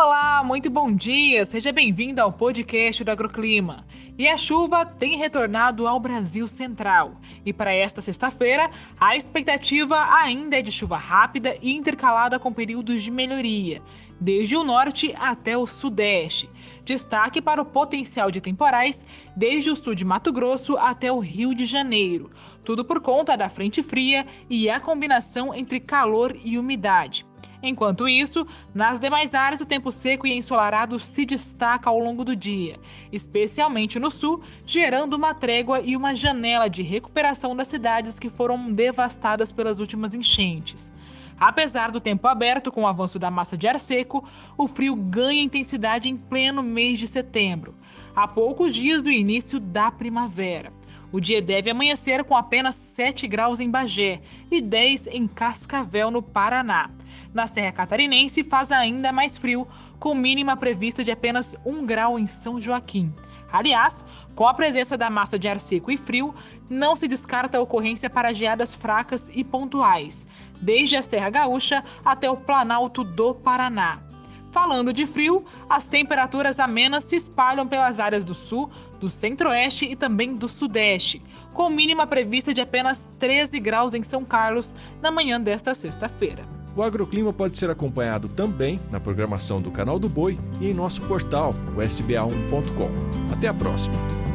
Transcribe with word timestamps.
Olá, 0.00 0.44
muito 0.44 0.70
bom 0.70 0.94
dia! 0.94 1.44
Seja 1.44 1.72
bem-vindo 1.72 2.22
ao 2.22 2.32
podcast 2.32 3.02
do 3.02 3.10
Agroclima. 3.10 3.84
E 4.16 4.28
a 4.28 4.36
chuva 4.36 4.86
tem 4.86 5.16
retornado 5.16 5.88
ao 5.88 5.98
Brasil 5.98 6.46
Central. 6.46 7.20
E 7.44 7.52
para 7.52 7.74
esta 7.74 8.00
sexta-feira, 8.00 8.70
a 9.00 9.16
expectativa 9.16 9.98
ainda 10.14 10.56
é 10.56 10.62
de 10.62 10.70
chuva 10.70 10.96
rápida 10.96 11.56
e 11.60 11.72
intercalada 11.72 12.38
com 12.38 12.52
períodos 12.52 13.02
de 13.02 13.10
melhoria 13.10 13.82
desde 14.20 14.56
o 14.56 14.62
norte 14.62 15.12
até 15.18 15.56
o 15.56 15.66
sudeste. 15.66 16.48
Destaque 16.84 17.42
para 17.42 17.60
o 17.60 17.66
potencial 17.66 18.30
de 18.30 18.40
temporais 18.40 19.04
desde 19.36 19.68
o 19.68 19.76
sul 19.76 19.96
de 19.96 20.04
Mato 20.04 20.32
Grosso 20.32 20.76
até 20.76 21.10
o 21.10 21.18
Rio 21.18 21.52
de 21.52 21.64
Janeiro. 21.64 22.30
Tudo 22.64 22.84
por 22.84 23.00
conta 23.00 23.36
da 23.36 23.48
frente 23.48 23.82
fria 23.82 24.24
e 24.48 24.70
a 24.70 24.78
combinação 24.78 25.52
entre 25.52 25.80
calor 25.80 26.36
e 26.44 26.56
umidade. 26.56 27.27
Enquanto 27.62 28.08
isso, 28.08 28.46
nas 28.72 29.00
demais 29.00 29.34
áreas, 29.34 29.60
o 29.60 29.66
tempo 29.66 29.90
seco 29.90 30.26
e 30.26 30.32
ensolarado 30.32 31.00
se 31.00 31.26
destaca 31.26 31.90
ao 31.90 31.98
longo 31.98 32.24
do 32.24 32.36
dia, 32.36 32.78
especialmente 33.10 33.98
no 33.98 34.10
sul, 34.10 34.42
gerando 34.64 35.14
uma 35.14 35.34
trégua 35.34 35.80
e 35.80 35.96
uma 35.96 36.14
janela 36.14 36.68
de 36.68 36.82
recuperação 36.82 37.56
das 37.56 37.68
cidades 37.68 38.18
que 38.18 38.30
foram 38.30 38.72
devastadas 38.72 39.50
pelas 39.50 39.78
últimas 39.78 40.14
enchentes. 40.14 40.92
Apesar 41.38 41.90
do 41.90 42.00
tempo 42.00 42.26
aberto 42.26 42.70
com 42.70 42.82
o 42.82 42.86
avanço 42.86 43.18
da 43.18 43.30
massa 43.30 43.56
de 43.56 43.68
ar 43.68 43.78
seco, 43.78 44.26
o 44.56 44.66
frio 44.66 44.96
ganha 44.96 45.42
intensidade 45.42 46.08
em 46.08 46.16
pleno 46.16 46.62
mês 46.62 46.98
de 46.98 47.06
setembro, 47.06 47.74
a 48.14 48.26
poucos 48.26 48.74
dias 48.74 49.02
do 49.02 49.10
início 49.10 49.60
da 49.60 49.90
primavera. 49.90 50.77
O 51.10 51.20
dia 51.20 51.40
deve 51.40 51.70
amanhecer 51.70 52.22
com 52.24 52.36
apenas 52.36 52.74
7 52.74 53.26
graus 53.26 53.60
em 53.60 53.70
Bagé 53.70 54.20
e 54.50 54.60
10 54.60 55.06
em 55.06 55.26
Cascavel, 55.26 56.10
no 56.10 56.22
Paraná. 56.22 56.90
Na 57.32 57.46
Serra 57.46 57.72
Catarinense 57.72 58.44
faz 58.44 58.70
ainda 58.70 59.10
mais 59.10 59.38
frio, 59.38 59.66
com 59.98 60.14
mínima 60.14 60.56
prevista 60.56 61.02
de 61.02 61.10
apenas 61.10 61.56
1 61.64 61.86
grau 61.86 62.18
em 62.18 62.26
São 62.26 62.60
Joaquim. 62.60 63.12
Aliás, 63.50 64.04
com 64.34 64.46
a 64.46 64.52
presença 64.52 64.98
da 64.98 65.08
massa 65.08 65.38
de 65.38 65.48
ar 65.48 65.58
seco 65.58 65.90
e 65.90 65.96
frio, 65.96 66.34
não 66.68 66.94
se 66.94 67.08
descarta 67.08 67.56
a 67.56 67.62
ocorrência 67.62 68.10
para 68.10 68.34
geadas 68.34 68.74
fracas 68.74 69.30
e 69.34 69.42
pontuais, 69.42 70.26
desde 70.60 70.98
a 70.98 71.02
Serra 71.02 71.30
Gaúcha 71.30 71.82
até 72.04 72.30
o 72.30 72.36
Planalto 72.36 73.02
do 73.02 73.34
Paraná. 73.34 74.07
Falando 74.50 74.92
de 74.92 75.06
frio, 75.06 75.44
as 75.68 75.88
temperaturas 75.88 76.58
amenas 76.58 77.04
se 77.04 77.16
espalham 77.16 77.66
pelas 77.66 78.00
áreas 78.00 78.24
do 78.24 78.34
sul, 78.34 78.70
do 78.98 79.08
centro-oeste 79.10 79.86
e 79.86 79.94
também 79.94 80.34
do 80.34 80.48
sudeste, 80.48 81.22
com 81.52 81.68
mínima 81.68 82.06
prevista 82.06 82.54
de 82.54 82.60
apenas 82.60 83.10
13 83.18 83.60
graus 83.60 83.94
em 83.94 84.02
São 84.02 84.24
Carlos 84.24 84.74
na 85.02 85.10
manhã 85.10 85.40
desta 85.40 85.74
sexta-feira. 85.74 86.44
O 86.74 86.82
agroclima 86.82 87.32
pode 87.32 87.58
ser 87.58 87.68
acompanhado 87.70 88.28
também 88.28 88.80
na 88.90 89.00
programação 89.00 89.60
do 89.60 89.70
Canal 89.70 89.98
do 89.98 90.08
Boi 90.08 90.38
e 90.60 90.70
em 90.70 90.74
nosso 90.74 91.02
portal, 91.02 91.54
o 91.76 91.80
sba1.com. 91.80 93.34
Até 93.34 93.48
a 93.48 93.54
próxima! 93.54 94.27